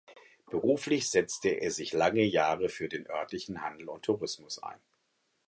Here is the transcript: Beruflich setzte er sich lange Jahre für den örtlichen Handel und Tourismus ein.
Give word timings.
Beruflich 0.49 1.11
setzte 1.11 1.49
er 1.49 1.69
sich 1.69 1.93
lange 1.93 2.23
Jahre 2.23 2.69
für 2.69 2.89
den 2.89 3.07
örtlichen 3.07 3.61
Handel 3.61 3.87
und 3.87 4.01
Tourismus 4.03 4.57
ein. 4.57 4.79